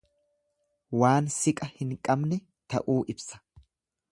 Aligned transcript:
Waan 1.01 1.27
siqa 1.35 1.69
hin 1.75 1.93
qabne 2.09 2.41
ta'uu 2.75 2.99
ibsa. 3.15 3.43